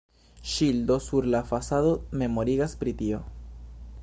Ŝildo 0.53 0.97
sur 1.09 1.27
la 1.37 1.43
fasado 1.51 1.93
memorigas 2.23 2.77
pri 2.83 2.99
tio. 3.05 3.23